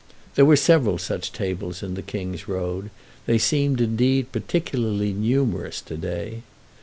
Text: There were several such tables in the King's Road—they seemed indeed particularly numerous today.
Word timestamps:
There 0.33 0.45
were 0.45 0.55
several 0.55 0.97
such 0.97 1.31
tables 1.31 1.83
in 1.83 1.93
the 1.93 2.01
King's 2.01 2.47
Road—they 2.47 3.37
seemed 3.37 3.79
indeed 3.79 4.31
particularly 4.31 5.13
numerous 5.13 5.79
today. 5.79 6.41